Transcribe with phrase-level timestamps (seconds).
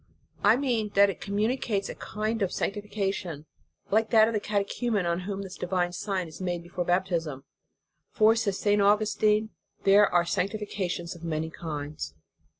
[0.43, 3.45] I mean that it communicates a kind of sanctifi cation,
[3.91, 7.43] like that of the catechumen on whom this divine sign is made before baptism:
[8.09, 8.81] "For," says St.
[8.81, 9.51] Augustin,
[9.83, 12.15] "there are sanctifi cations of many kinds."